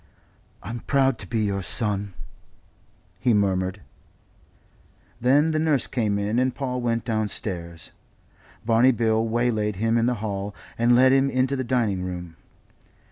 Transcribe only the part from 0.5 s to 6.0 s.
"I'm proud to be your son," he murmured. Then the nurse